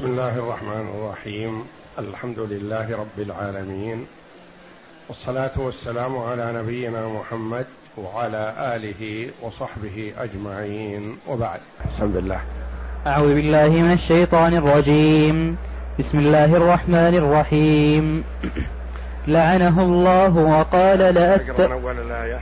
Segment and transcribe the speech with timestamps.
[0.00, 1.64] بسم الله الرحمن الرحيم.
[1.98, 4.06] الحمد لله رب العالمين.
[5.08, 7.66] والصلاة والسلام على نبينا محمد
[7.98, 11.18] وعلى آله وصحبه أجمعين.
[11.28, 11.60] وبعد.
[11.94, 12.40] الحمد لله.
[13.06, 15.56] أعوذ بالله من الشيطان الرجيم.
[15.98, 18.24] بسم الله الرحمن الرحيم.
[19.26, 21.60] لعنه الله وقال لأت...
[21.60, 22.40] أول الآية.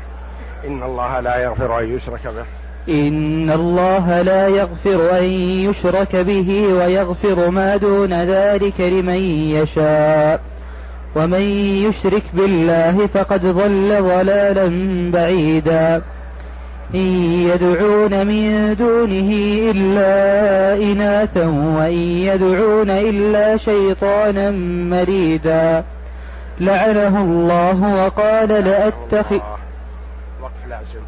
[0.67, 2.58] إن الله لا يغفر أن يشرك به.
[2.89, 5.25] إن الله لا يغفر أن
[5.69, 9.19] يشرك به ويغفر ما دون ذلك لمن
[9.51, 10.41] يشاء.
[11.17, 11.43] ومن
[11.87, 14.71] يشرك بالله فقد ضل ضلالا
[15.11, 16.03] بعيدا.
[16.95, 17.09] إن
[17.53, 19.31] يدعون من دونه
[19.71, 21.47] إلا إناثا
[21.79, 24.51] وإن يدعون إلا شيطانا
[24.91, 25.85] مريدا.
[26.61, 29.41] لعنه الله وقال لأتخذ
[30.43, 31.08] وقف لازم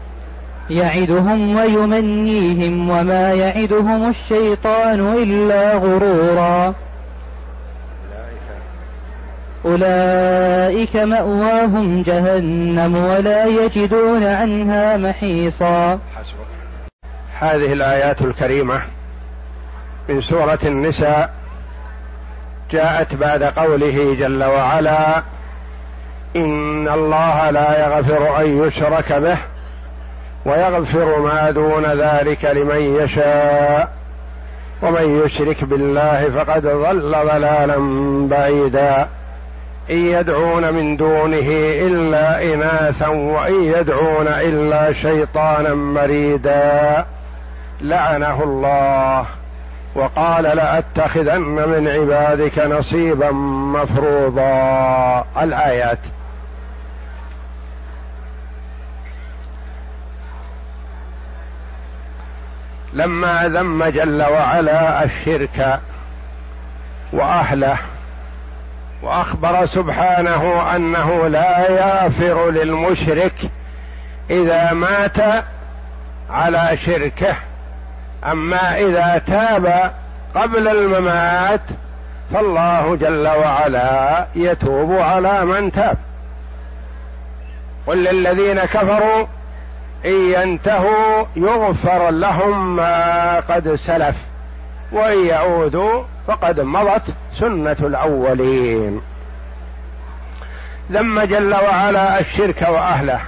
[0.71, 6.73] يعدهم ويمنيهم وما يعدهم الشيطان إلا غرورا.
[9.65, 15.99] أولئك مأواهم جهنم ولا يجدون عنها محيصا.
[17.39, 18.81] هذه الآيات الكريمة
[20.09, 21.33] من سورة النساء
[22.71, 25.23] جاءت بعد قوله جل وعلا
[26.35, 29.37] إن الله لا يغفر أن يشرك به
[30.45, 33.91] ويغفر ما دون ذلك لمن يشاء.
[34.81, 37.77] ومن يشرك بالله فقد ضل ضلالا
[38.27, 39.07] بعيدا.
[39.91, 41.47] إن يدعون من دونه
[41.87, 47.05] إلا إناثا وإن يدعون إلا شيطانا مريدا.
[47.81, 49.25] لعنه الله.
[49.95, 53.31] وقال لأتخذن من عبادك نصيبا
[53.81, 55.25] مفروضا.
[55.41, 55.99] الآيات.
[62.93, 65.79] لما ذم جل وعلا الشرك
[67.13, 67.77] وأهله
[69.01, 73.33] وأخبر سبحانه أنه لا يغفر للمشرك
[74.29, 75.43] إذا مات
[76.29, 77.35] على شركه.
[78.25, 79.91] أما إذا تاب
[80.35, 81.61] قبل الممات
[82.33, 85.97] فالله جل وعلا يتوب على من تاب.
[87.87, 89.25] قل للذين كفروا
[90.05, 94.15] إن ينتهوا يغفر لهم ما قد سلف
[94.91, 99.01] وإن يعودوا فقد مضت سنة الأولين.
[100.91, 103.21] ذم جل وعلا الشرك وأهله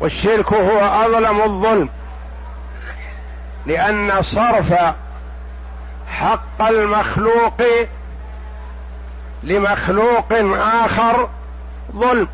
[0.00, 1.88] والشرك هو أظلم الظلم
[3.66, 4.74] لأن صرف
[6.08, 7.62] حق المخلوق
[9.42, 10.32] لمخلوق
[10.84, 11.28] آخر
[11.92, 12.28] ظلم.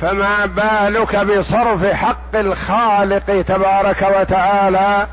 [0.00, 5.06] فما بالك بصرف حق الخالق تبارك وتعالى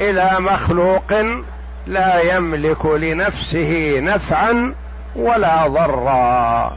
[0.00, 1.12] إلى مخلوق
[1.86, 4.74] لا يملك لنفسه نفعا
[5.16, 6.76] ولا ضرا؟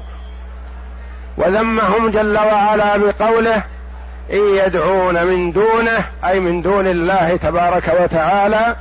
[1.37, 3.63] وذمهم جل وعلا بقوله
[4.33, 8.75] إن يدعون من دونه أي من دون الله تبارك وتعالى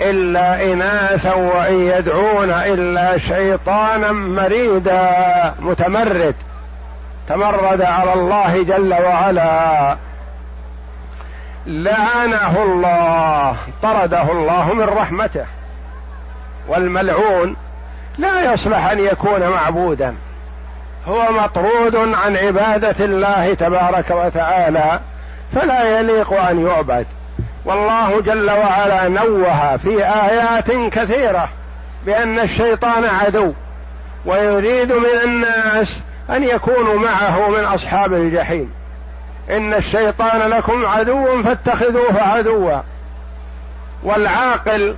[0.00, 6.34] إلا إناثا وإن يدعون إلا شيطانا مريدا متمرد.
[7.30, 9.96] تمرد على الله جل وعلا.
[11.66, 15.46] لعنه الله طرده الله من رحمته.
[16.68, 17.56] والملعون
[18.18, 20.14] لا يصلح أن يكون معبودا.
[21.08, 25.00] هو مطرود عن عبادة الله تبارك وتعالى
[25.54, 27.06] فلا يليق أن يعبد.
[27.64, 31.48] والله جل وعلا نوه في آيات كثيرة
[32.06, 33.52] بأن الشيطان عدو
[34.26, 36.00] ويريد من الناس
[36.30, 38.72] أن يكونوا معه من أصحاب الجحيم.
[39.50, 42.80] إن الشيطان لكم عدو فاتخذوه عدوا.
[44.02, 44.96] والعاقل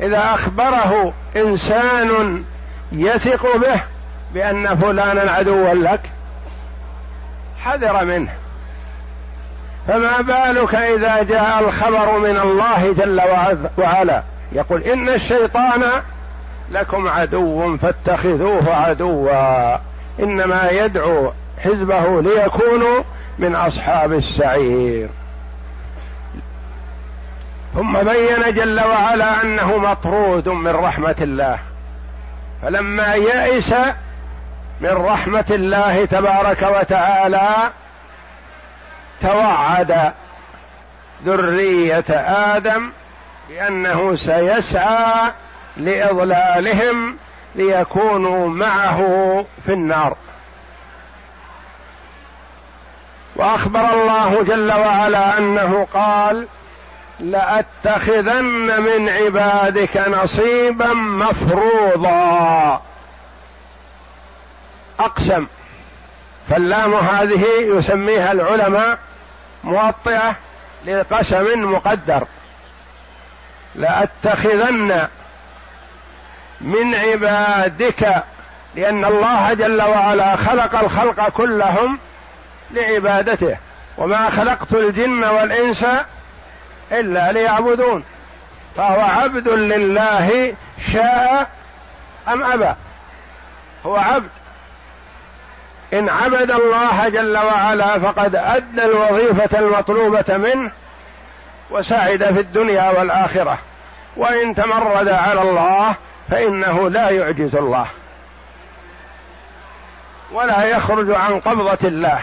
[0.00, 2.44] إذا أخبره إنسان
[2.92, 3.80] يثق به
[4.34, 6.00] بأن فلانا عدوا لك
[7.64, 8.32] حذر منه.
[9.88, 13.20] فما بالك إذا جاء الخبر من الله جل
[13.78, 14.22] وعلا؟
[14.52, 15.84] يقول إن الشيطان
[16.70, 19.76] لكم عدو فاتخذوه عدوا.
[20.20, 21.32] إنما يدعو
[21.64, 23.02] حزبه ليكونوا
[23.38, 25.08] من أصحاب السعير.
[27.74, 31.58] ثم بين جل وعلا أنه مطرود من رحمة الله.
[32.62, 33.74] فلما يئس
[34.80, 37.70] من رحمة الله تبارك وتعالى
[39.20, 40.12] توعد
[41.24, 42.04] ذرية
[42.56, 42.90] آدم
[43.48, 45.32] بأنه سيسعى
[45.76, 47.16] لإضلالهم
[47.54, 48.98] ليكونوا معه
[49.66, 50.16] في النار.
[53.36, 56.48] وأخبر الله جل وعلا أنه قال
[57.20, 62.82] لأتخذن من عبادك نصيبا مفروضا.
[65.00, 65.46] أقسم.
[66.50, 68.98] فاللام هذه يسميها العلماء
[69.64, 70.36] موطئة
[70.86, 72.26] لقسم مقدر.
[73.74, 75.08] لأتخذن
[76.60, 78.22] من عبادك
[78.74, 81.98] لأن الله جل وعلا خلق الخلق كلهم
[82.70, 83.56] لعبادته.
[83.98, 85.86] وما خلقت الجن والإنس
[86.92, 88.04] إلا ليعبدون.
[88.76, 90.54] فهو عبد لله
[90.92, 91.50] شاء
[92.28, 92.74] أم أبى.
[93.86, 94.30] هو عبد.
[95.92, 100.70] إن عبد الله جل وعلا فقد ادى الوظيفة المطلوبة منه
[101.70, 103.58] وسعد في الدنيا والآخرة.
[104.16, 105.94] وإن تمرد على الله
[106.30, 107.86] فإنه لا يعجز الله
[110.32, 112.20] ولا يخرج عن قبضة الله.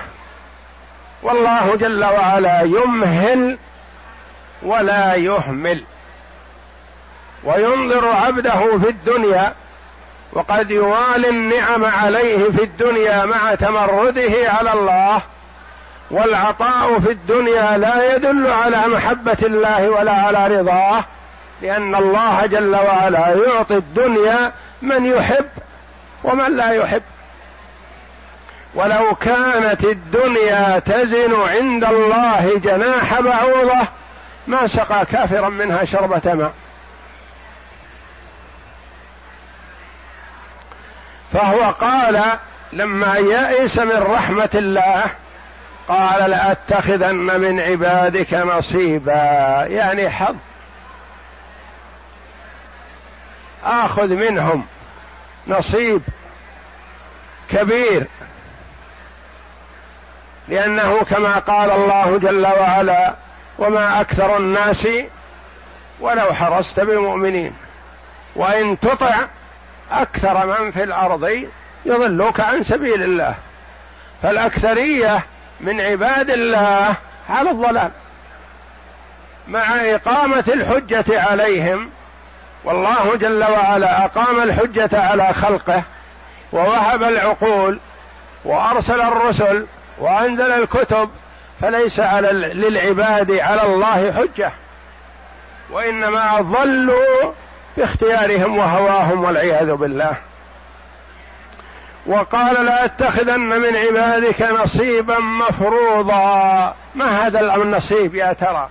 [1.23, 3.57] والله جل وعلا يمهل
[4.63, 5.83] ولا يهمل.
[7.43, 9.53] وينظر عبده في الدنيا
[10.33, 15.21] وقد يوالي النعم عليه في الدنيا مع تمرده على الله.
[16.11, 21.03] والعطاء في الدنيا لا يدل على محبة الله ولا على رضاه.
[21.61, 25.49] لأن الله جل وعلا يعطي الدنيا من يحب
[26.23, 27.01] ومن لا يحب.
[28.75, 33.87] ولو كانت الدنيا تزن عند الله جناح بعوضة
[34.47, 36.53] ما سقى كافرا منها شربة ماء.
[41.33, 42.23] فهو قال
[42.73, 45.03] لما يئس من رحمة الله
[45.87, 49.65] قال لأتخذن من عبادك نصيبا.
[49.69, 50.35] يعني حظ.
[53.63, 54.65] آخذ منهم
[55.47, 56.01] نصيب
[57.49, 58.07] كبير.
[60.47, 63.15] لأنه كما قال الله جل وعلا
[63.59, 64.87] وما أكثر الناس
[65.99, 67.53] ولو حرصت بمؤمنين
[68.35, 69.15] وإن تطع
[69.91, 71.47] أكثر من في الأرض
[71.85, 73.35] يضلوك عن سبيل الله
[74.23, 75.25] فالأكثرية
[75.61, 76.95] من عباد الله
[77.29, 77.91] على الضلال
[79.47, 81.89] مع إقامة الحجة عليهم
[82.63, 85.83] والله جل وعلا أقام الحجة على خلقه
[86.53, 87.79] ووهب العقول
[88.45, 89.65] وأرسل الرسل
[89.97, 91.09] وأنزل الكتب
[91.61, 94.51] فليس على للعباد على الله حجة
[95.71, 97.33] وإنما ضلوا
[97.77, 100.15] باختيارهم وهواهم والعياذ بالله.
[102.05, 106.75] وقال لاتخذن من عبادك نصيبا مفروضا.
[106.95, 108.69] ما هذا النصيب يا ترى؟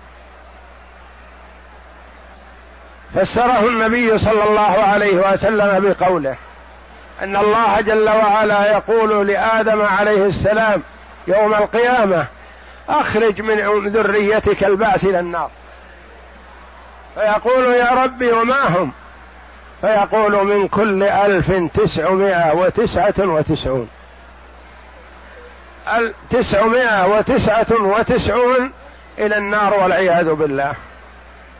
[3.14, 6.36] فسره النبي صلى الله عليه وسلم بقوله
[7.22, 10.82] أن الله جل وعلا يقول لآدم عليه السلام
[11.28, 12.26] يوم القيامة
[12.88, 15.50] أخرج من ذريتك البعث إلى النار.
[17.14, 18.92] فيقول يا ربي وما هم؟
[19.80, 23.88] فيقول من كل ألف تسعمائة وتسعة وتسعون.
[26.30, 28.72] تسعمائة وتسعة وتسعون
[29.18, 30.74] إلى النار والعياذ بالله.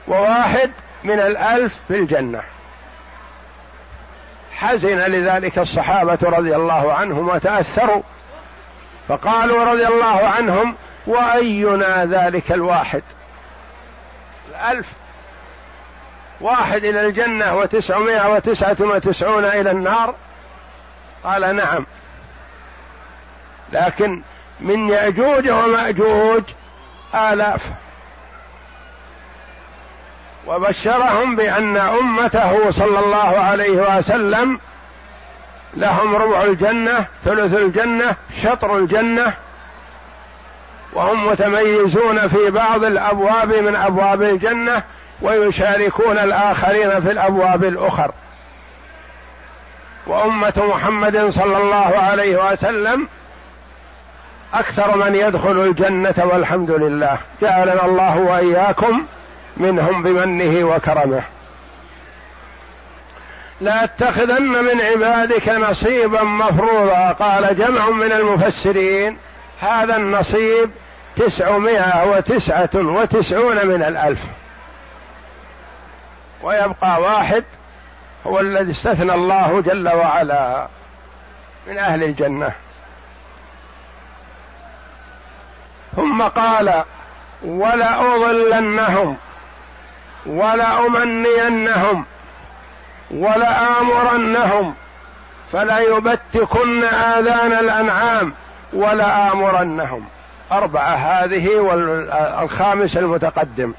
[0.09, 0.71] وواحد
[1.04, 2.42] من الألف في الجنة.
[4.52, 8.02] حزن لذلك الصحابة رضي الله عنهم وتأثروا.
[9.09, 10.76] فقالوا رضي الله عنهم
[11.07, 13.02] وأينا ذلك الواحد؟
[14.50, 14.87] الألف.
[16.40, 20.14] واحد إلى الجنة وتسعمائة وتسعة وتسعون إلى النار؟
[21.25, 21.87] قال نعم.
[23.73, 24.23] لكن
[24.61, 26.42] من يأجوج ومأجوج
[27.14, 27.62] آلاف.
[30.47, 34.61] وبشرهم بأن أمته صلى الله عليه وسلم
[35.75, 39.35] لهم ربع الجنة ثلث الجنة شطر الجنة
[40.92, 44.82] وهم متميزون في بعض الأبواب من أبواب الجنة
[45.23, 48.11] ويشاركون الآخرين في الأبواب الأخر.
[50.06, 53.09] وأمة محمد صلى الله عليه وسلم
[54.54, 57.18] أكثر من يدخل الجنة والحمد لله.
[57.42, 59.06] جعلنا الله وإياكم
[59.61, 61.23] منهم بمنه وكرمه.
[63.61, 67.12] لا أتخذن من عبادك نصيبا مفروضا.
[67.12, 69.19] قال جمع من المفسرين
[69.61, 70.71] هذا النصيب
[71.17, 74.21] تسعمائة وتسعة وتسعون من الألف.
[76.43, 77.45] ويبقى واحد
[78.26, 80.69] هو الذي استثنى الله جل وعلا
[81.69, 82.52] من أهل الجنة.
[85.97, 86.85] ثم قال
[87.45, 89.17] ولأضلنهم
[90.27, 92.05] ولأمنينهم
[93.11, 94.75] ولآمرنهم
[95.53, 98.35] فليبتكن آذان الأنعام
[98.73, 100.09] ولآمرنهم
[100.53, 103.75] أربعة هذه والخامس المتقدم.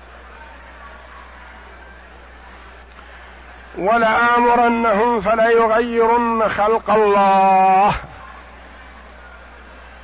[3.77, 7.93] ولآمرنهم فليغيرن خلق الله.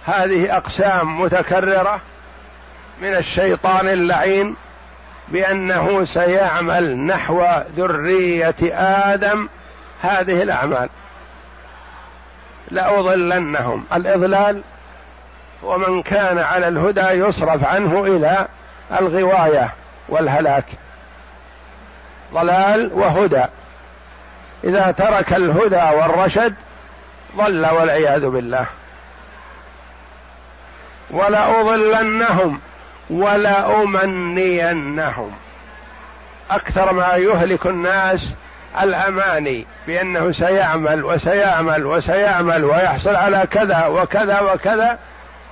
[0.06, 2.00] هذه أقسام متكررة
[3.02, 4.56] من الشيطان اللعين.
[5.28, 7.46] بأنه سيعمل نحو
[7.78, 8.56] ذرية
[9.14, 9.50] آدم
[10.02, 10.90] هذه الأعمال.
[12.72, 14.62] لأضلنهم الإضلال
[15.64, 18.48] ومن كان على الهدى يصرف عنه إلى
[19.00, 19.74] الغواية
[20.10, 20.66] والهلاك.
[22.34, 23.44] ضلال وهدى.
[24.64, 26.56] إذا ترك الهدى والرشد
[27.38, 28.66] ضل والعياذ بالله.
[31.12, 32.60] ولأضلنهم
[33.10, 34.52] ولأمنينهم.
[36.52, 38.34] أكثر ما يهلك الناس
[38.82, 45.00] الأماني بأنه سيعمل وسيعمل وسيعمل ويحصل على كذا وكذا وكذا.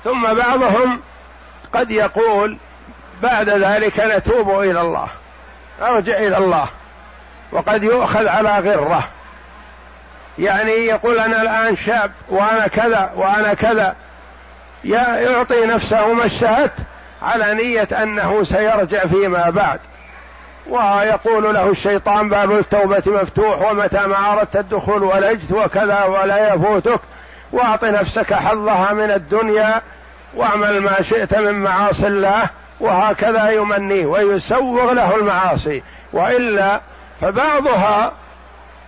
[0.03, 0.99] ثم بعضهم
[1.73, 2.57] قد يقول
[3.23, 5.07] بعد ذلك نتوب إلى الله
[5.81, 6.67] أرجع إلى الله
[7.51, 9.03] وقد يؤخذ على غرة.
[10.39, 13.95] يعني يقول أنا الآن شاب وأنا كذا وأنا كذا.
[14.83, 16.71] يعطي نفسه ما اشتهت
[17.21, 19.79] على نية أنه سيرجع فيما بعد.
[20.67, 26.99] ويقول له الشيطان باب التوبة مفتوح ومتى ما أردت الدخول ولجت وكذا ولا يفوتك.
[27.51, 29.81] وأعط نفسك حظها من الدنيا
[30.35, 35.83] واعمل ما شئت من معاصي الله وهكذا يمنيه ويسوغ له المعاصي.
[36.13, 36.81] وإلا
[37.21, 38.13] فبعضها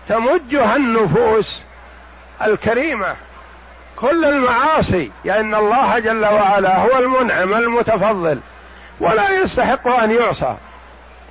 [0.07, 1.61] تمجها النفوس
[2.41, 3.15] الكريمة.
[3.99, 8.39] كل المعاصي يعني الله جل وعلا هو المنعم المتفضل
[8.99, 10.55] ولا يستحق أن يعصى.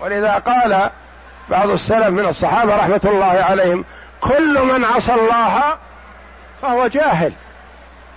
[0.00, 0.90] ولذا قال
[1.50, 3.84] بعض السلف من الصحابة رحمة الله عليهم
[4.20, 5.76] كل من عصى الله
[6.62, 7.32] فهو جاهل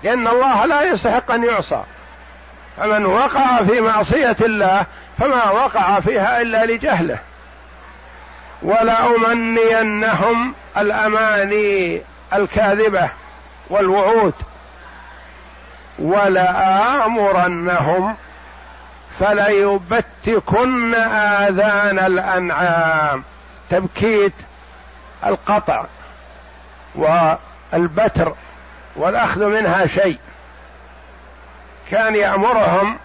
[0.04, 1.84] لأن الله لا يستحق أن يعصى.
[2.78, 4.86] فمن وقع في معصية الله
[5.18, 7.20] فما وقع فيها إلا لجهله.
[8.62, 12.02] ولأمنينهم الأماني
[12.34, 13.10] الكاذبة.
[13.70, 14.34] والوعود.
[16.00, 17.36] ولآمرنهم
[19.20, 23.24] فليبتكن آذان الأنعام.
[23.70, 24.34] تبكيت
[25.26, 25.86] القطع
[26.96, 28.36] والبتر
[28.96, 30.20] والأخذ منها شيء.
[31.92, 32.98] كان يأمرهم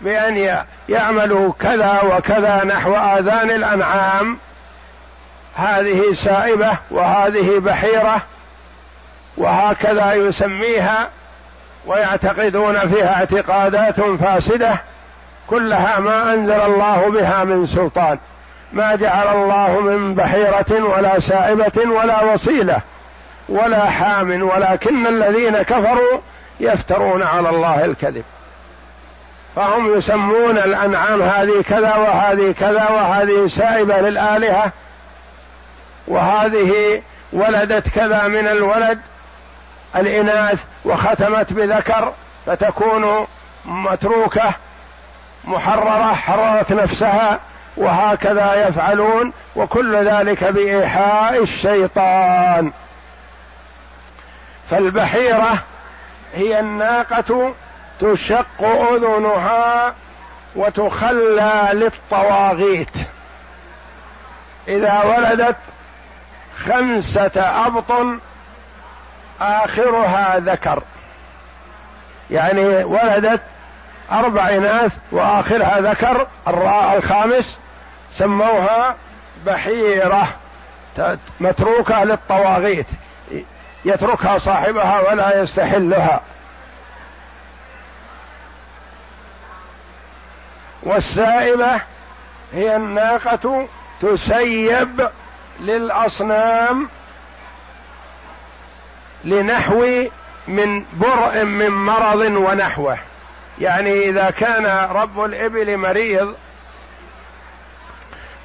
[0.00, 4.38] بأن يعملوا كذا وكذا نحو آذان الأنعام.
[5.56, 8.22] هذه سائبة وهذه بحيرة.
[9.36, 11.08] وهكذا يسميها
[11.86, 14.74] ويعتقدون فيها اعتقادات فاسدة
[15.50, 18.18] كلها ما أنزل الله بها من سلطان.
[18.72, 22.80] ما جعل الله من بحيرة ولا سائبة ولا وصيلة
[23.48, 26.20] ولا حام ولكن الذين كفروا
[26.60, 28.24] يفترون على الله الكذب.
[29.56, 34.72] فهم يسمون الأنعام هذه كذا وهذه كذا وهذه سائبة للآلهة
[36.08, 38.98] وهذه ولدت كذا من الولد
[39.96, 42.12] الإناث وختمت بذكر
[42.46, 43.26] فتكون
[43.64, 44.54] متروكة
[45.44, 47.40] محررة حررت نفسها
[47.76, 52.72] وهكذا يفعلون وكل ذلك بإيحاء الشيطان.
[54.70, 55.58] فالبحيرة
[56.34, 57.54] هي الناقة
[58.00, 59.94] تشق أذنها
[60.56, 62.96] وتخلى للطواغيت.
[64.68, 65.56] إذا ولدت
[66.64, 68.18] خمسة أبطن
[69.40, 70.82] آخرها ذكر.
[72.30, 73.42] يعني ولدت
[74.12, 76.26] أربع إناث وآخرها ذكر.
[76.48, 77.58] الراء الخامس
[78.12, 78.96] سموها
[79.46, 80.28] بحيرة
[81.40, 82.86] متروكة للطواغيت.
[83.84, 86.20] يتركها صاحبها ولا يستحلها.
[90.82, 91.80] والسائبه
[92.52, 93.68] هي الناقة
[94.00, 95.08] تسيب
[95.60, 96.88] للأصنام
[99.24, 99.86] لنحو
[100.48, 102.98] من برء من مرض ونحوه.
[103.60, 106.34] يعني إذا كان رب الإبل مريض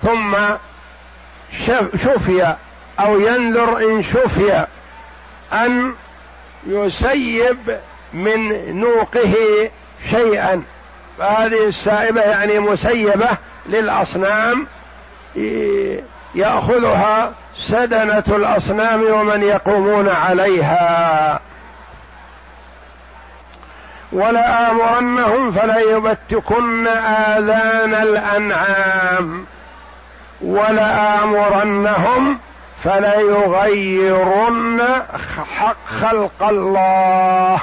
[0.02, 0.36] ثم
[2.04, 2.56] شفي
[3.00, 4.66] أو ينذر إن شفي
[5.54, 5.94] أن
[6.68, 7.80] يسيب
[8.14, 9.36] من نوقه
[10.10, 10.64] شيئا.
[11.18, 13.30] فهذه السائبة يعني مسيبة
[13.66, 14.68] للأصنام
[16.38, 21.40] ياخذها سدنه الاصنام ومن يقومون عليها.
[24.12, 29.46] ولآمرنهم فليبتكن آذان الأنعام.
[30.42, 32.40] ولآمرنهم
[32.84, 34.82] فليغيرن
[35.88, 37.62] خلق الله.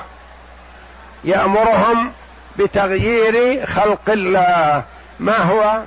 [1.25, 2.13] يأمرهم
[2.59, 4.83] بتغيير خلق الله.
[5.21, 5.81] ما هو؟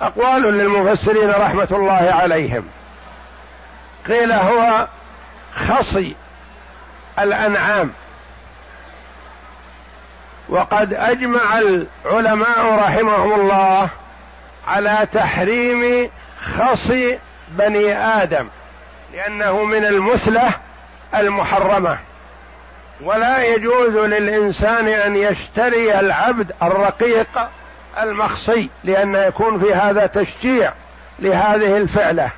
[0.00, 2.66] أقوال للمفسرين رحمة الله عليهم.
[4.08, 4.86] قيل هو
[5.54, 6.16] خصي
[7.18, 7.90] الأنعام.
[10.48, 13.88] وقد أجمع العلماء رحمهم الله
[14.68, 16.10] على تحريم
[16.58, 16.90] خص
[17.48, 18.48] بني آدم
[19.14, 20.50] لأنه من المثله
[21.14, 21.98] المحرمة.
[23.00, 27.48] ولا يجوز للإنسان أن يشتري العبد الرقيق
[28.02, 30.72] المخصي لأن يكون في هذا تشجيع
[31.18, 32.30] لهذه الفعلة.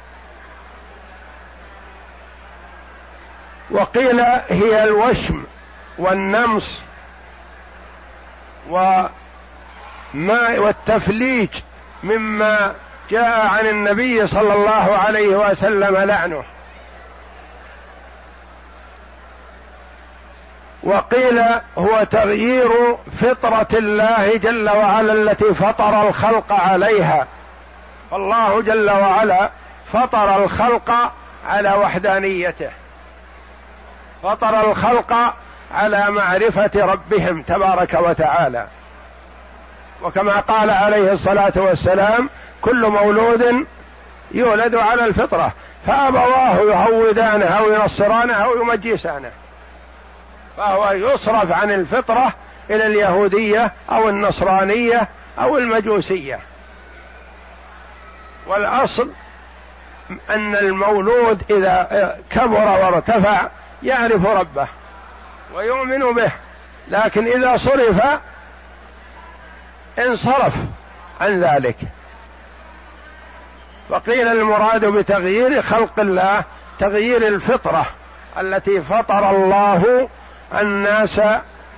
[3.71, 5.45] وقيل هي الوشم
[5.99, 6.81] والنمص
[8.71, 9.11] وما
[10.59, 11.49] والتفليج
[12.03, 12.75] مما
[13.11, 16.45] جاء عن النبي صلى الله عليه وسلم لعنه.
[20.87, 21.43] وقيل
[21.79, 27.27] هو تغيير فطرة الله جل وعلا التي فطر الخلق عليها.
[28.11, 29.51] فالله جل وعلا
[29.93, 31.13] فطر الخلق
[31.49, 32.71] على وحدانيته.
[34.23, 35.35] فطر الخلق
[35.75, 38.67] على معرفة ربهم تبارك وتعالى.
[40.03, 42.31] وكما قال عليه الصلاة والسلام
[42.63, 43.67] كل مولود
[44.31, 45.53] يولد على الفطرة
[45.87, 49.31] فأبواه يهودانه أو ينصرانه أو يمجسانه
[50.57, 52.35] فهو يصرف عن الفطرة
[52.71, 56.41] إلى اليهودية أو النصرانية أو المجوسية.
[58.47, 59.11] والأصل
[60.31, 63.49] أن المولود إذا كبر وارتفع
[63.83, 64.69] يعرف ربه
[65.55, 66.31] ويؤمن به
[66.89, 68.03] لكن إذا صرف
[69.99, 70.55] انصرف
[71.21, 71.77] عن ذلك.
[73.91, 76.45] وقيل المراد بتغيير خلق الله
[76.79, 77.87] تغيير الفطرة
[78.39, 80.09] التي فطر الله
[80.55, 81.21] الناس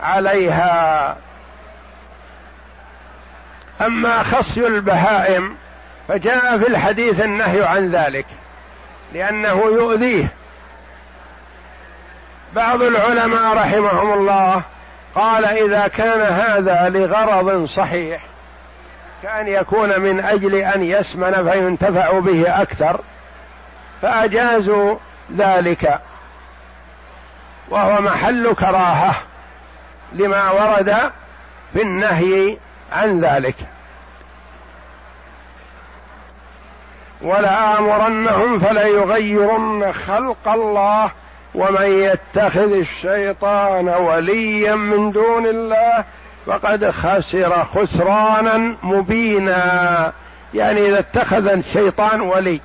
[0.02, 1.16] عليها.
[3.80, 5.56] أما خصي البهائم
[6.08, 8.26] فجاء في الحديث النهي عن ذلك
[9.12, 10.28] لأنه يؤذيه.
[12.54, 14.62] بعض العلماء رحمهم الله
[15.14, 18.22] قال إذا كان هذا لغرض صحيح
[19.22, 23.00] كأن يكون من أجل أن يسمن فينتفع به أكثر
[24.02, 24.96] فأجازوا
[25.36, 26.00] ذلك.
[27.70, 29.14] وهو محل كراهة
[30.12, 30.96] لما ورد
[31.72, 32.56] في النهي
[32.92, 33.54] عن ذلك.
[37.22, 41.10] ولآمرنهم فليغيرن خلق الله
[41.54, 46.04] ومن يتخذ الشيطان وليا من دون الله
[46.46, 50.12] فقد خسر خسرانا مبينا.
[50.54, 52.60] يعني إذا اتخذ الشيطان ولي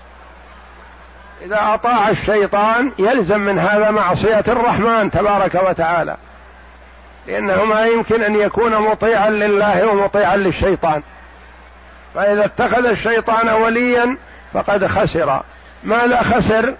[1.44, 6.18] إذا أطاع الشيطان يلزم من هذا معصية الرحمن تبارك وتعالى.
[7.28, 11.02] لأنه ما يمكن أن يكون مطيعا لله ومطيعا للشيطان.
[12.16, 14.18] فإذا اتخذ الشيطان وليا
[14.54, 15.42] فقد خسر.
[15.84, 16.76] ماذا خسر؟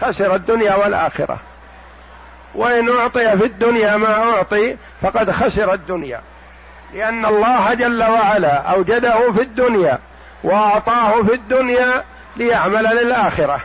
[0.00, 1.38] خسر الدنيا والآخرة.
[2.54, 6.20] وإن أعطي في الدنيا ما أعطي فقد خسر الدنيا.
[6.94, 9.98] لأن الله جل وعلا أوجده في الدنيا
[10.44, 12.04] وأعطاه في الدنيا
[12.36, 13.60] ليعمل للآخرة.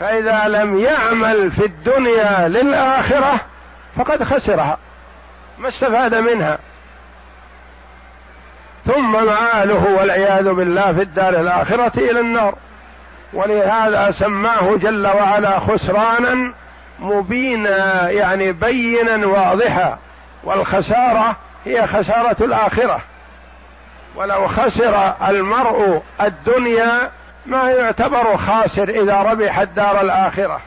[0.00, 3.40] فإذا لم يعمل في الدنيا للآخرة
[3.96, 4.78] فقد خسرها
[5.58, 6.58] ما استفاد منها.
[8.86, 12.54] ثم مآله والعياذ بالله في الدار الآخرة إلى النار.
[13.32, 16.52] ولهذا سماه جل وعلا خسرانا
[17.00, 19.98] مبينا يعني بينا واضحا.
[20.44, 23.00] والخسارة هي خسارة الآخرة.
[24.16, 27.10] ولو خسر المرء الدنيا
[27.46, 30.60] ما يعتبر خاسر إذا ربح الدار الآخرة.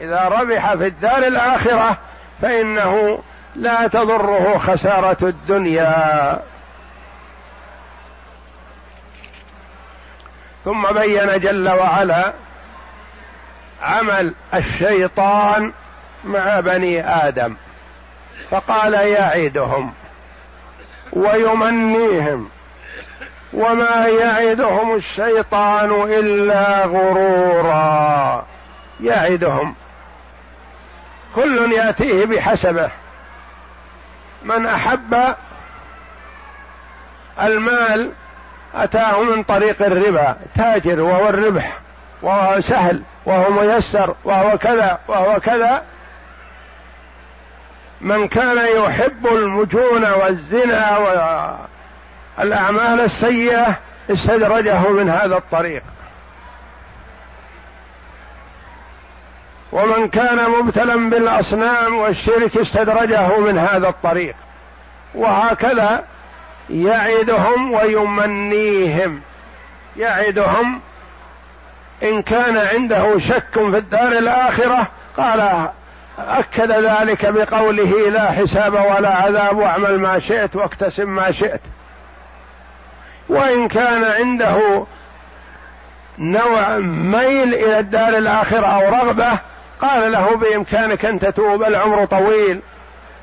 [0.00, 1.98] إذا ربح في الدار الآخرة
[2.42, 3.22] فإنه
[3.56, 6.40] لا تضره خسارة الدنيا.
[10.64, 12.32] ثم بين جل وعلا
[13.82, 15.72] عمل الشيطان
[16.24, 17.56] مع بني آدم.
[18.50, 19.94] فقال يعدهم
[21.12, 22.50] ويمنيهم.
[23.56, 28.44] وما يعدهم الشيطان إلا غرورا.
[29.00, 29.74] يعدهم.
[31.34, 32.90] كل يأتيه بحسبه.
[34.42, 35.34] من أحب
[37.42, 38.12] المال
[38.74, 41.78] أتاه من طريق الربا تاجر وهو الربح
[42.22, 45.82] وهو سهل وهو ميسر وهو كذا وهو كذا.
[48.00, 50.98] من كان يحب المجون والزنا
[52.38, 53.78] والأعمال السيئة
[54.10, 55.82] استدرجه من هذا الطريق.
[59.72, 64.34] ومن كان مبتلا بالأصنام والشرك استدرجه من هذا الطريق.
[65.14, 66.04] وهكذا
[66.70, 69.20] يعدهم ويمنيهم.
[69.96, 70.80] يعدهم
[72.02, 75.68] إن كان عنده شك في الدار الآخرة قال
[76.18, 81.60] أكد ذلك بقوله لا حساب ولا عذاب واعمل ما شئت واكتسب ما شئت.
[83.28, 84.86] وإن كان عنده
[86.18, 89.38] نوع ميل إلى الدار الآخرة أو رغبة
[89.80, 92.60] قال له بإمكانك أن تتوب العمر طويل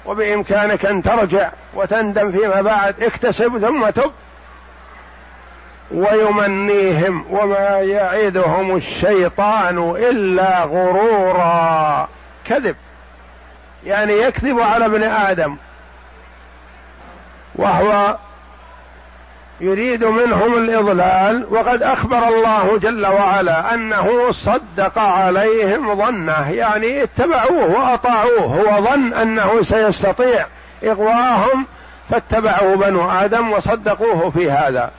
[0.06, 4.12] وبإمكانك أن ترجع وتندم فيما بعد اكتسب ثم تب.
[5.92, 12.08] ويمنيهم وما يعدهم الشيطان إلا غرورا.
[12.46, 12.76] كذب.
[13.86, 15.58] يعني يكذب على ابن آدم.
[17.56, 18.18] وهو
[19.64, 28.46] يريد منهم الإضلال وقد أخبر الله جل وعلا أنه صدق عليهم ظنه يعني اتبعوه وأطاعوه
[28.46, 30.46] هو ظن أنه سيستطيع
[30.84, 31.66] إغواهم
[32.10, 34.92] فاتبعوا بنو آدم وصدقوه في هذا.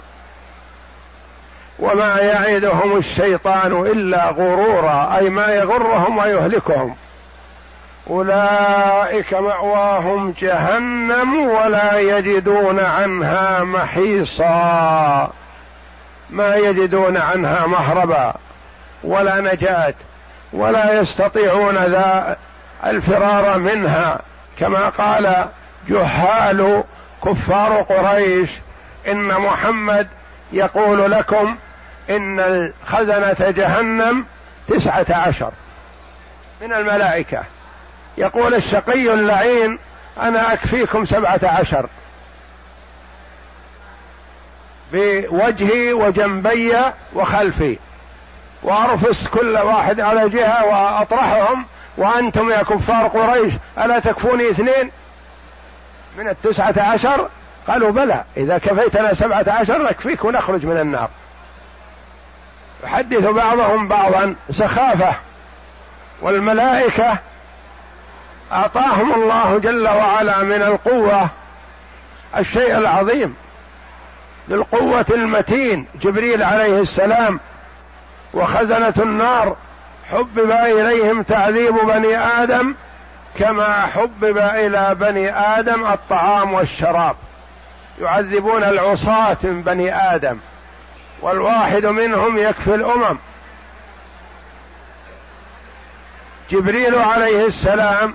[1.79, 6.97] وما يعدهم الشيطان إلا غرورا أي ما يغرهم ويهلكهم.
[8.11, 15.33] أولئك مأواهم جهنم ولا يجدون عنها محيصا.
[16.31, 18.35] ما يجدون عنها مهربا
[19.05, 19.95] ولا نجاة
[20.53, 22.37] ولا يستطيعون ذا
[22.85, 24.21] الفرار منها.
[24.59, 25.47] كما قال
[25.89, 26.85] جهال
[27.25, 28.51] كفار قريش
[29.09, 30.09] إن محمد
[30.53, 31.57] يقول لكم
[32.11, 34.27] إن خزنه جهنم
[34.69, 35.51] تسعة عشر
[36.63, 37.43] من الملائكة.
[38.19, 39.79] يقول الشقي اللعين
[40.21, 41.87] أنا أكفيكم سبعة عشر.
[44.93, 46.77] بوجهي وجنبي
[47.15, 47.79] وخلفي.
[48.63, 54.91] وأرفس كل واحد على جهة وأطرحهم وأنتم يا كفار قريش ألا تكفوني اثنين؟
[56.19, 57.29] من التسعة عشر؟
[57.69, 61.09] قالوا بلى إذا كفيتنا سبعة عشر نكفيك ونخرج من النار.
[62.85, 65.15] يحدث بعضهم بعضا سخافة
[66.23, 67.19] والملائكة
[68.53, 71.29] أعطاهم الله جل وعلا من القوة
[72.37, 73.37] الشيء العظيم
[74.49, 77.41] للقوة المتين جبريل عليه السلام
[78.35, 79.57] وخزنة النار
[80.11, 82.75] حبب إليهم تعذيب بني آدم
[83.39, 87.17] كما حبب إلى بني آدم الطعام والشراب.
[88.01, 90.39] يعذبون العصاة من بني آدم
[91.23, 93.19] والواحد منهم يكفي الأمم.
[96.51, 98.15] جبريل عليه السلام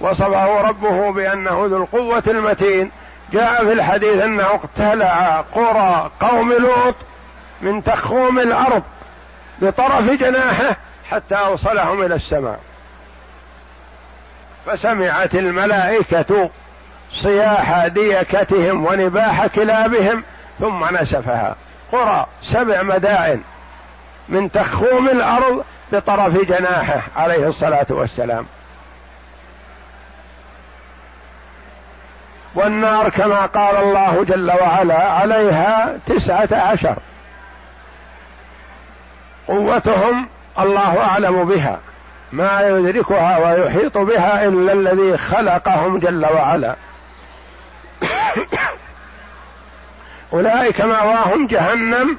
[0.00, 2.90] وصفه ربه بأنه ذو القوة المتين.
[3.32, 6.94] جاء في الحديث أنه اقتلع قرى قوم لوط
[7.62, 8.82] من تخوم الأرض
[9.62, 10.76] بطرف جناحه
[11.10, 12.60] حتى أوصلهم إلى السماء.
[14.66, 16.50] فسمعت الملائكة
[17.12, 20.22] صياح ديكتهم ونباح كلابهم
[20.60, 21.56] ثم نسفها.
[21.92, 23.42] قرى سبع مدائن
[24.28, 28.46] من تخوم الأرض بطرف جناحه عليه الصلاة والسلام.
[32.58, 36.96] والنار كما قال الله جل وعلا عليها تسعة عشر.
[39.46, 41.78] قوتهم الله أعلم بها
[42.32, 46.76] ما يدركها ويحيط بها إلا الذي خلقهم جل وعلا.
[50.32, 52.18] أولئك مأواهم جهنم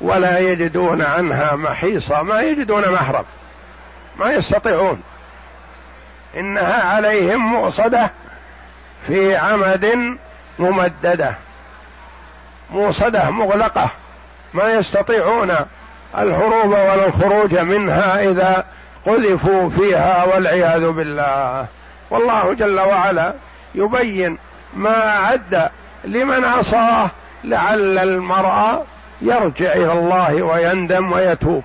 [0.00, 3.24] ولا يجدون عنها محيصا ما يجدون مهرب
[4.18, 5.02] ما يستطيعون.
[6.36, 8.10] إنها عليهم مؤصدة
[9.06, 10.16] في عمد
[10.58, 11.34] ممددة
[12.70, 13.90] موصدة مغلقة
[14.54, 15.56] ما يستطيعون
[16.18, 18.64] الهروب ولا الخروج منها إذا
[19.06, 21.66] قذفوا فيها والعياذ بالله.
[22.10, 23.32] والله جل وعلا
[23.74, 24.38] يبين
[24.76, 25.70] ما أعد
[26.04, 27.10] لمن عصاه
[27.44, 28.84] لعل المرء
[29.22, 31.62] يرجع إلى الله ويندم ويتوب.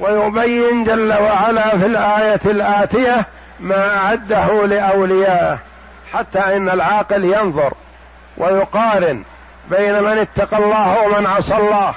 [0.00, 3.26] ويبين جل وعلا في الآية الآتية
[3.60, 5.58] ما أعده لأوليائه.
[6.14, 7.72] حتى إن العاقل ينظر
[8.36, 9.22] ويقارن
[9.70, 11.94] بين من اتقى الله ومن عصى الله.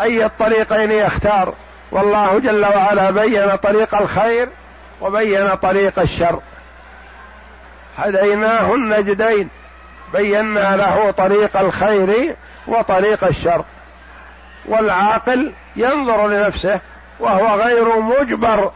[0.00, 1.54] أي الطريقين يختار؟
[1.90, 4.48] والله جل وعلا بين طريق الخير
[5.00, 6.40] وبين طريق الشر.
[7.98, 9.48] هديناه النجدين
[10.12, 13.64] بينا له طريق الخير وطريق الشر.
[14.66, 16.80] والعاقل ينظر لنفسه
[17.20, 18.70] وهو غير مجبر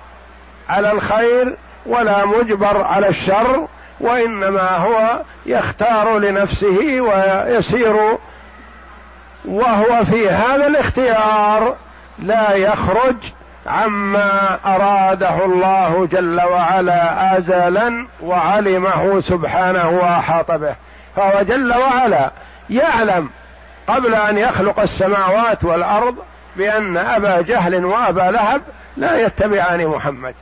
[0.69, 3.69] على الخير ولا مجبر على الشر
[4.01, 7.97] وإنما هو يختار لنفسه ويسير
[9.45, 11.77] وهو في هذا الاختيار
[12.19, 13.17] لا يخرج
[13.67, 20.75] عما أراده الله جل وعلا ازلا وعلمه سبحانه وأحاط به.
[21.17, 22.31] فهو جل وعلا
[22.71, 23.31] يعلم
[23.89, 26.17] قبل أن يخلق السماوات والأرض
[26.57, 28.63] بأن أبا جهل وأبا لهب
[28.97, 30.35] لا يتبعان محمد.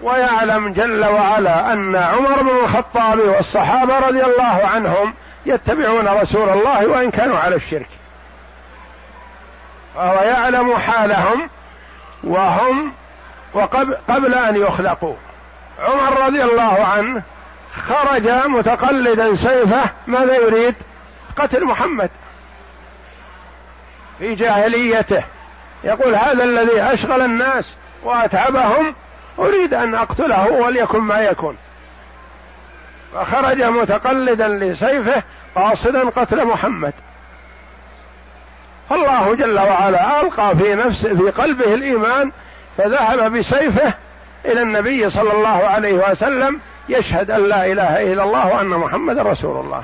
[0.00, 5.14] ويعلم جل وعلا أن عمر بن الخطاب والصحابة رضي الله عنهم
[5.46, 7.88] يتبعون رسول الله وإن كانوا على الشرك.
[9.96, 11.50] وهو يعلم حالهم
[12.24, 12.92] وهم
[13.54, 15.14] وقبل قبل أن يخلقوا.
[15.80, 17.22] عمر رضي الله عنه
[17.74, 20.74] خرج متقلدا سيفه ماذا يريد؟
[21.36, 22.10] قتل محمد
[24.18, 25.22] في جاهليته.
[25.84, 28.94] يقول هذا الذي أشغل الناس وأتعبهم
[29.38, 31.56] أريد أن أقتله وليكن ما يكون.
[33.14, 35.22] فخرج متقلدا لسيفه
[35.54, 36.92] قاصدا قتل محمد.
[38.90, 42.32] فالله جل وعلا ألقى في نفس في قلبه الإيمان
[42.76, 43.94] فذهب بسيفه
[44.44, 49.64] إلى النبي صلى الله عليه وسلم يشهد أن لا إله إلا الله وأن محمدا رسول
[49.64, 49.82] الله.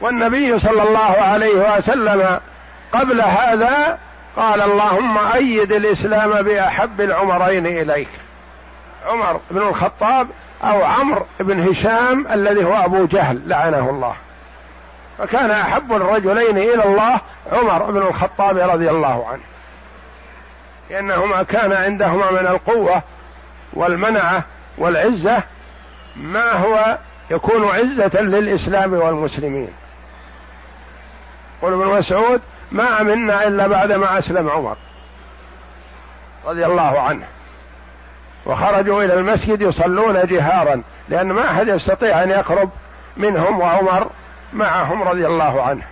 [0.00, 2.40] والنبي صلى الله عليه وسلم
[2.92, 3.98] قبل هذا
[4.40, 8.08] قال اللهم أيد الإسلام بأحب العمرين إليك.
[9.06, 10.28] عمر بن الخطاب
[10.64, 14.14] أو عمرو بن هشام الذي هو أبو جهل لعنه الله.
[15.18, 17.20] فكان أحب الرجلين إلى الله
[17.52, 19.42] عمر بن الخطاب رضي الله عنه.
[20.90, 23.02] لأنهما كان عندهما من القوة
[23.72, 24.44] والمنعة
[24.78, 25.42] والعزة.
[26.16, 26.98] ما هو
[27.30, 29.72] يكون عزة للإسلام والمسلمين؟
[31.62, 32.40] قل ابن مسعود
[32.72, 34.76] ما امنا إلا بعدما أسلم عمر
[36.46, 37.24] رضي الله عنه.
[38.46, 42.70] وخرجوا إلى المسجد يصلون جهارا لأن ما أحد يستطيع أن يقرب
[43.16, 44.10] منهم وعمر
[44.52, 45.82] معهم رضي الله عنه.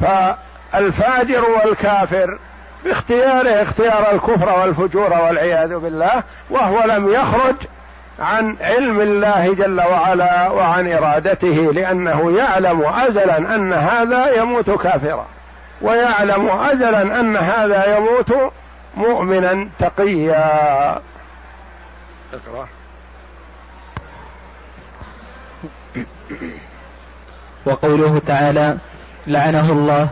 [0.00, 2.38] فالفاجر والكافر
[2.84, 7.54] باختياره اختيار الكفر والفجور والعياذ بالله وهو لم يخرج
[8.22, 15.26] عن علم الله جل وعلا وعن إرادته لأنه يعلم ازلا أن هذا يموت كافرا
[15.82, 18.52] ويعلم ازلا أن هذا يموت
[18.96, 21.00] مؤمنا تقيا.
[22.32, 22.68] اقرأ.
[27.66, 28.76] وقوله تعالى
[29.26, 30.08] لعنه الله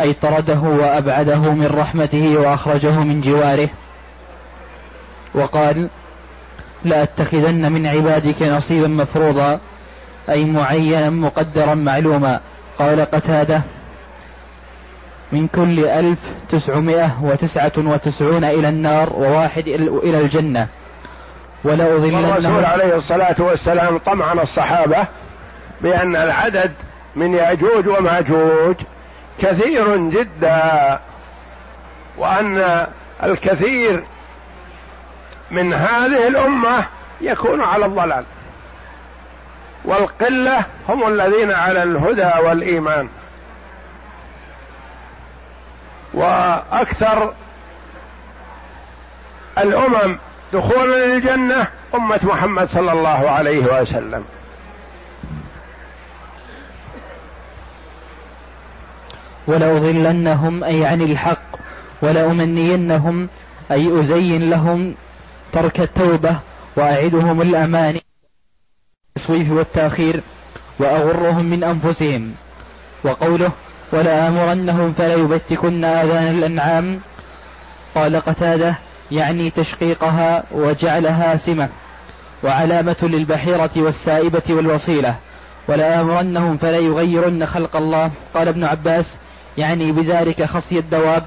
[0.00, 3.68] أي طرده وأبعده من رحمته وأخرجه من جواره.
[5.34, 5.90] وقال
[6.84, 9.60] لأتخذن من عبادك نصيبا مفروضا
[10.30, 12.40] أي معينا مقدرا معلوما.
[12.78, 13.62] قال قتادة
[15.32, 16.18] من كل ألف
[16.48, 20.66] تسعمائة وتسعة وتسعون إلى النار وواحد إلى الجنة.
[21.64, 25.06] ولأضلنهم الرسول عليه الصلاة والسلام طمعن الصحابة
[25.80, 26.72] بأن العدد
[27.16, 28.74] من يأجوج ومأجوج
[29.38, 31.00] كثير جدا
[32.18, 32.86] وأن
[33.22, 34.04] الكثير
[35.52, 36.86] من هذه الأمة
[37.20, 38.24] يكون على الضلال.
[39.84, 43.08] والقلة هم الذين على الهدى والإيمان.
[46.14, 47.34] وأكثر
[49.58, 50.18] الأمم
[50.52, 54.24] دخولا للجنة أمة محمد صلى الله عليه وسلم.
[59.46, 61.56] ولأضلنهم أي عن الحق
[62.02, 63.28] ولأمنينهم
[63.72, 64.94] أي أزين لهم
[65.52, 66.38] ترك التوبة
[66.76, 68.02] وأعدهم الأماني
[69.16, 70.22] التسويف والتأخير
[70.78, 72.34] وأغرهم من أنفسهم.
[73.04, 73.52] وقوله
[73.92, 77.00] ولآمرنهم فليبتكن آذان الأنعام.
[77.94, 78.78] قال قتادة
[79.10, 81.68] يعني تشقيقها وجعلها سمة
[82.44, 85.16] وعلامة للبحيرة والسائبة والوصيلة.
[85.68, 88.10] ولآمرنهم فلا يغيرن خلق الله.
[88.34, 89.18] قال ابن عباس
[89.58, 91.24] يعني بذلك خصي الدواب.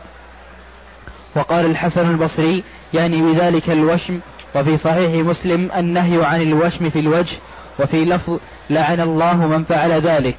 [1.36, 4.20] وقال الحسن البصري يعني بذلك الوشم
[4.56, 7.38] وفي صحيح مسلم النهي عن الوشم في الوجه
[7.80, 10.36] وفي لفظ لعن الله من فعل ذلك.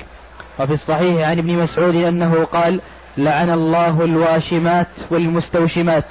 [0.58, 2.80] وفي الصحيح عن ابن مسعود أنه قال
[3.16, 6.04] لعن الله الواشمات والمستوشمات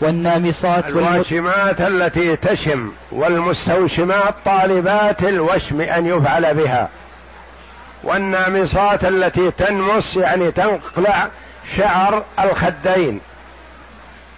[0.00, 6.88] والنامصات الواشمات التي تشم والمستوشمات طالبات الوشم أن يفعل بها.
[8.04, 11.28] والنامصات التي تنمص يعني تنقلع
[11.76, 13.20] شعر الخدين.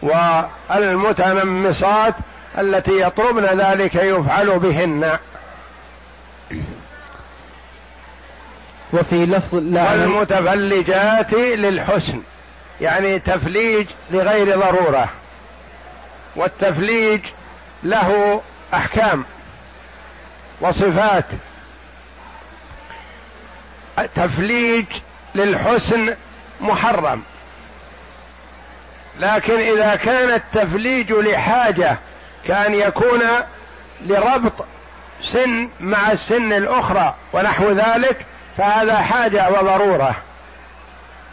[0.05, 2.15] والمتنمصات
[2.59, 5.19] التي يطلبن ذلك يفعل بهن.
[8.93, 12.23] وفي لفظ لا والمتفلجات للحسن
[12.81, 15.09] يعني تفليج لغير ضرورة.
[16.37, 17.21] والتفليج
[17.83, 18.43] له
[18.75, 19.25] أحكام
[20.61, 21.25] وصفات.
[23.99, 24.87] التفليج
[25.35, 26.15] للحسن
[26.61, 27.23] محرم.
[29.21, 31.99] لكن إذا كان التفليج لحاجة
[32.47, 33.21] كأن يكون
[34.07, 34.53] لربط
[35.33, 40.17] سن مع السن الأخرى ونحو ذلك فهذا حاجة وضرورة.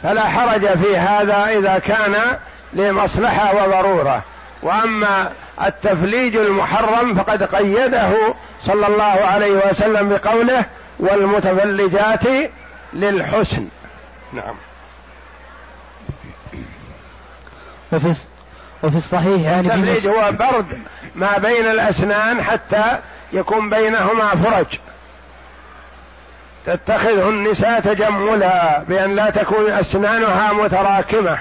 [0.03, 2.37] فلا حرج في هذا إذا كان
[2.73, 4.23] لمصلحة وضرورة.
[4.63, 5.31] وأما
[5.65, 8.13] التفليج المحرم فقد قيده
[8.63, 10.65] صلى الله عليه وسلم بقوله
[10.99, 12.23] والمتفلجات
[12.93, 13.67] للحسن.
[14.33, 14.55] نعم.
[17.91, 18.13] وفي
[18.83, 20.65] وفي الصحيح يعني التفليج هو برد
[21.15, 22.99] ما بين الأسنان حتى
[23.33, 24.79] يكون بينهما فرج.
[26.65, 31.37] تتخذه النساء تجملا بأن لا تكون أسنانها متراكمة.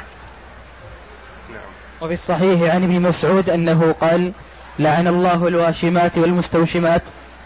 [2.00, 4.32] وفي الصحيح عن ابن مسعود أنه قال
[4.78, 7.02] لعن الله الواشمات والمستوشمات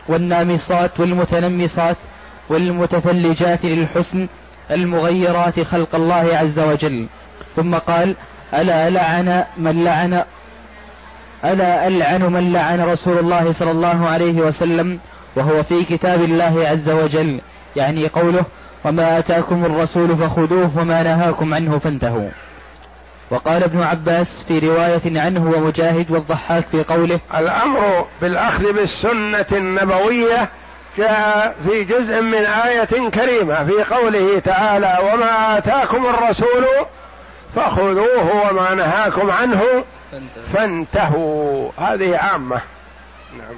[0.09, 1.97] والنامصات والمتنمصات
[2.49, 4.29] والمتفلجات للحسن
[4.71, 7.07] المغيرات خلق الله عز وجل.
[7.57, 8.17] ثم قال
[8.55, 10.23] ألا لعن من لعن؟
[11.45, 15.01] ألا ألعن من لعن رسول الله صلى الله عليه وسلم
[15.37, 17.41] وهو في كتاب الله عز وجل
[17.77, 18.45] يعني قوله
[18.85, 22.31] وما آتاكم الرسول فخذوه وما نهاكم عنه فانتهوا.
[23.31, 30.49] وقال ابن عباس في رواية عنه ومجاهد والضحاك في قوله الأمر بالأخذ بالسنة النبوية
[30.99, 36.67] جاء في جزء من آية كريمة في قوله تعالى وما آتاكم الرسول
[37.55, 39.63] فخذوه وما نهاكم عنه
[40.53, 41.71] فانتهوا.
[41.79, 42.61] هذه عامة.
[43.39, 43.57] نعم.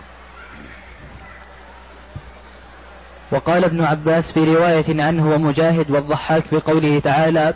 [3.32, 7.54] وقال ابن عباس في رواية عنه ومجاهد والضحاك في قوله تعالى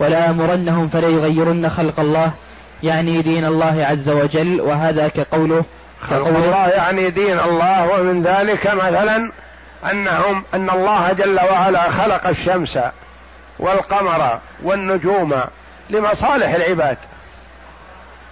[0.00, 2.32] ولا أمرنهم فليغيرن خلق الله
[2.82, 5.64] يعني دين الله عز وجل وهذا كقوله
[6.00, 9.32] خلق الله يعني دين الله ومن ذلك مثلا
[9.90, 12.78] أنهم أن الله جل وعلا خلق الشمس
[13.58, 15.34] والقمر والنجوم
[15.90, 16.96] لمصالح العباد.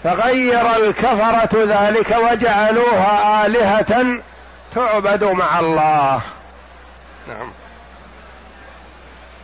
[0.05, 4.21] فغير الكفرة ذلك وجعلوها آلهة
[4.75, 6.21] تعبد مع الله.
[7.29, 7.51] نعم.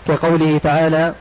[0.08, 1.14] كقوله تعالى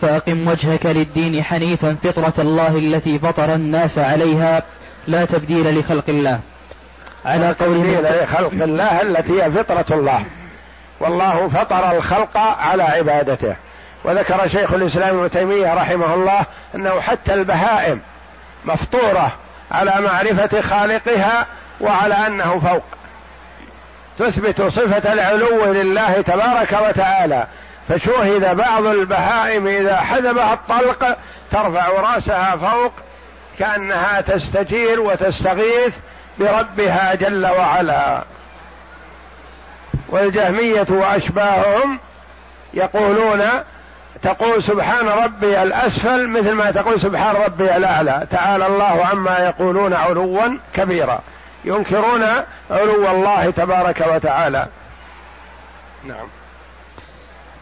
[0.00, 4.62] فأقم وجهك للدين حنيفا فطرة الله التي فطر الناس عليها
[5.06, 6.40] لا تبديل لخلق الله.
[7.24, 10.24] على قوله لخلق الله التي هي فطرة الله.
[11.00, 13.56] والله فطر الخلق على عبادته.
[14.04, 18.00] وذكر شيخ الإسلام ابن تيمية رحمه الله أنه حتى البهائم
[18.64, 19.32] مفطورة
[19.70, 21.46] على معرفة خالقها
[21.80, 22.84] وعلى أنه فوق.
[24.18, 27.46] تثبت صفة العلو لله تبارك وتعالى.
[27.88, 31.16] فشوهد بعض البهائم إذا حذبها الطلق
[31.50, 32.92] ترفع رأسها فوق
[33.58, 35.94] كأنها تستجير وتستغيث
[36.38, 38.24] بربها جل وعلا.
[40.08, 41.98] والجهمية وأشباههم
[42.74, 43.42] يقولون
[44.24, 48.26] تقول سبحان ربي الأسفل مثل ما تقول سبحان ربي الأعلى.
[48.30, 51.20] تعالى الله عما يقولون علوا كبيرا.
[51.64, 52.22] ينكرون
[52.70, 54.66] علو الله تبارك وتعالى.
[56.04, 56.26] نعم.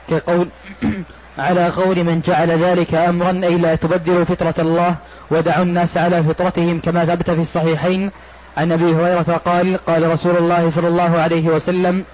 [0.09, 0.49] كقول
[1.39, 4.97] على قول من جعل ذلك أمرا أي لا تبدلوا فطرة الله
[5.31, 8.11] ودعوا الناس على فطرتهم كما ثبت في الصحيحين.
[8.57, 12.05] عن أبي هريرة قال قال رسول الله صلى الله عليه وسلم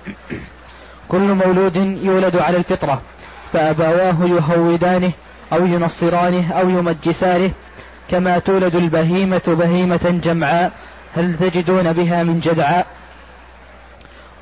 [1.12, 3.02] كل مولود يولد على الفطرة.
[3.52, 5.12] فأبواه يهودانه
[5.52, 7.50] أو ينصرانه أو يمجسانه
[8.10, 10.72] كما تولد البهيمة بهيمة جمعاء
[11.14, 12.86] هل تجدون بها من جدعاء؟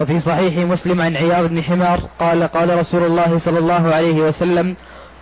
[0.00, 4.76] وفي صحيح مسلم عن عياض بن حمار قال قال رسول الله صلى الله عليه وسلم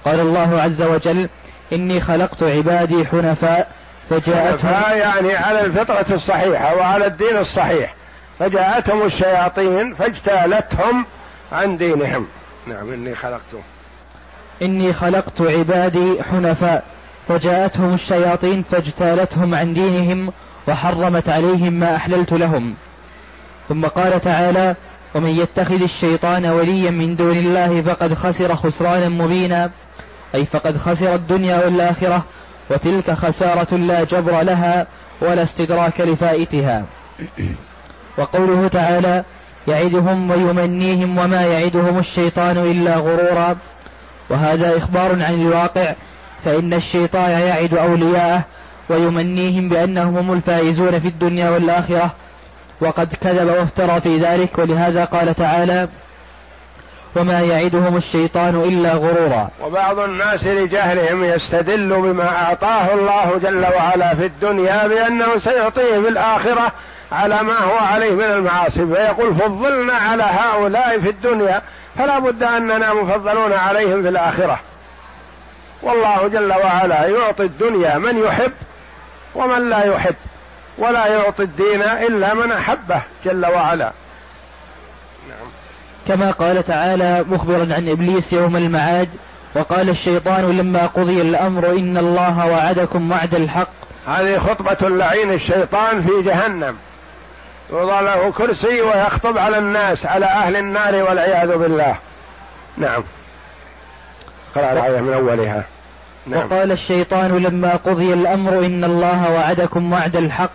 [0.04, 1.28] قال الله عز وجل
[1.72, 3.70] إني خلقت عبادي حنفاء
[4.10, 7.94] فجاءتهم يعني على الفطرة الصحيحة وعلى الدين الصحيح.
[8.38, 11.06] فجاءتهم الشياطين فاجتالتهم
[11.52, 12.26] عن دينهم.
[12.66, 13.62] نعم إني خلقته
[14.62, 16.84] إني خلقت عبادي حنفاء
[17.28, 20.32] فجاءتهم الشياطين فاجتالتهم عن دينهم
[20.68, 22.74] وحرمت عليهم ما أحللت لهم.
[23.68, 24.74] ثم قال تعالى
[25.14, 29.70] ومن يتخذ الشيطان وليا من دون الله فقد خسر خسرانا مبينا
[30.34, 32.24] أي فقد خسر الدنيا والآخرة
[32.70, 34.86] وتلك خسارة لا جبر لها
[35.22, 36.84] ولا استدراك لفائتها.
[38.18, 39.24] وقوله تعالى
[39.68, 43.56] يعدهم ويمنيهم وما يعدهم الشيطان إلا غرورا.
[44.30, 45.94] وهذا إخبار عن الواقع
[46.44, 48.44] فإن الشيطان يعد أولياءه
[48.88, 52.10] ويمنيهم بأنهم هم الفائزون في الدنيا والآخرة.
[52.80, 55.88] وقد كذب وافترى في ذلك ولهذا قال تعالى
[57.16, 59.48] وما يعدهم الشيطان إلا غرورا.
[59.62, 66.72] وبعض الناس لجهلهم يستدل بما أعطاه الله جل وعلا في الدنيا بأنه سيعطيه في الآخرة
[67.12, 68.86] على ما هو عليه من المعاصي.
[68.86, 71.62] فيقول فضلنا على هؤلاء في الدنيا
[71.98, 74.60] فلا بد أننا مفضلون عليهم في الآخرة.
[75.82, 78.52] والله جل وعلا يعطي الدنيا من يحب
[79.34, 80.14] ومن لا يحب
[80.78, 83.92] ولا يعطي الدين إلا من أحبه جل وعلا.
[85.28, 85.48] نعم.
[86.08, 89.08] كما قال تعالى مخبرا عن إبليس يوم المعاد
[89.54, 93.68] وقال الشيطان لما قضي الأمر إن الله وعدكم وعد الحق.
[94.06, 96.76] هذه خطبة اللعين الشيطان في جهنم.
[97.70, 101.96] يوضع له كرسي ويخطب على الناس على أهل النار والعياذ بالله.
[102.76, 103.04] نعم.
[104.54, 105.64] قرأ الآية من أولها.
[106.26, 106.46] نعم.
[106.46, 110.50] وقال الشيطان لما قضي الأمر إن الله وعدكم وعد الحق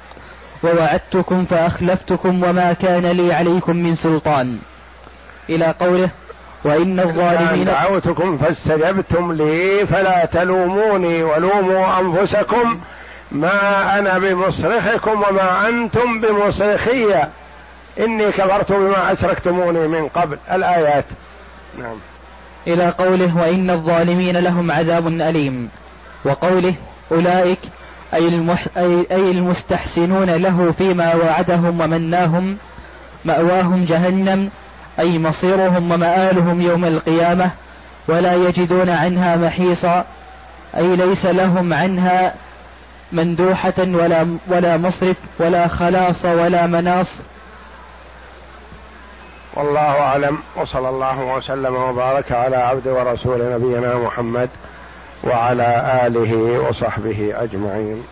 [0.64, 4.60] ووعدتكم فأخلفتكم وما كان لي عليكم من سلطان.
[5.50, 6.10] إلى قوله
[6.64, 12.80] وإن الظالمين دعوتكم فاستجبتم لي فلا تلوموني ولوموا أنفسكم
[13.32, 17.16] ما أنا بمصرخكم وما أنتم بمصرخي.
[18.00, 20.38] إني كفرت بما أشركتموني من قبل.
[20.52, 21.06] الآيات.
[21.80, 21.96] نعم.
[22.68, 25.70] إلى قوله وإن الظالمين لهم عذاب أليم.
[26.26, 26.76] وقوله
[27.12, 27.60] أولئك
[28.14, 32.58] أي, المح أي, أي المستحسنون له فيما وعدهم ومناهم
[33.26, 34.50] مأواهم جهنم
[35.00, 37.52] أي مصيرهم ومآلهم يوم القيامة
[38.08, 40.06] ولا يجدون عنها محيصا
[40.78, 42.34] أي ليس لهم عنها
[43.12, 47.22] مندوحة ولا ولا مصرف ولا خلاص ولا مناص.
[49.54, 50.38] والله أعلم.
[50.56, 54.50] وصلى الله وسلم وبارك على عبد ورسول نبينا محمد
[55.24, 58.04] وعلى آله وصحبه أجمعين.